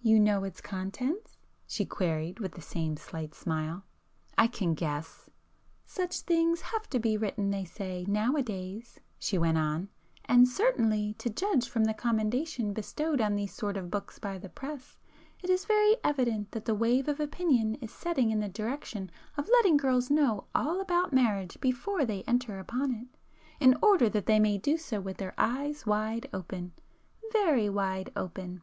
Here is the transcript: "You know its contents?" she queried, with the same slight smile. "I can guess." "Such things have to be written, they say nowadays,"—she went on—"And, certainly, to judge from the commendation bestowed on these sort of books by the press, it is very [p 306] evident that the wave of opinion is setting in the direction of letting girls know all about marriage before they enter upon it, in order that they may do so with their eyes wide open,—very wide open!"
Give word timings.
"You 0.00 0.18
know 0.18 0.44
its 0.44 0.62
contents?" 0.62 1.36
she 1.66 1.84
queried, 1.84 2.40
with 2.40 2.52
the 2.52 2.62
same 2.62 2.96
slight 2.96 3.34
smile. 3.34 3.84
"I 4.38 4.46
can 4.46 4.72
guess." 4.72 5.28
"Such 5.84 6.20
things 6.22 6.62
have 6.62 6.88
to 6.88 6.98
be 6.98 7.18
written, 7.18 7.50
they 7.50 7.66
say 7.66 8.06
nowadays,"—she 8.08 9.36
went 9.36 9.58
on—"And, 9.58 10.48
certainly, 10.48 11.12
to 11.18 11.28
judge 11.28 11.68
from 11.68 11.84
the 11.84 11.92
commendation 11.92 12.72
bestowed 12.72 13.20
on 13.20 13.36
these 13.36 13.52
sort 13.52 13.76
of 13.76 13.90
books 13.90 14.18
by 14.18 14.38
the 14.38 14.48
press, 14.48 14.96
it 15.44 15.50
is 15.50 15.66
very 15.66 15.96
[p 15.96 15.96
306] 15.96 16.00
evident 16.02 16.52
that 16.52 16.64
the 16.64 16.74
wave 16.74 17.06
of 17.06 17.20
opinion 17.20 17.74
is 17.74 17.92
setting 17.92 18.30
in 18.30 18.40
the 18.40 18.48
direction 18.48 19.10
of 19.36 19.50
letting 19.50 19.76
girls 19.76 20.10
know 20.10 20.46
all 20.54 20.80
about 20.80 21.12
marriage 21.12 21.60
before 21.60 22.06
they 22.06 22.22
enter 22.22 22.58
upon 22.58 22.94
it, 22.94 23.08
in 23.60 23.76
order 23.82 24.08
that 24.08 24.24
they 24.24 24.40
may 24.40 24.56
do 24.56 24.78
so 24.78 24.98
with 24.98 25.18
their 25.18 25.34
eyes 25.36 25.84
wide 25.84 26.26
open,—very 26.32 27.68
wide 27.68 28.10
open!" 28.16 28.62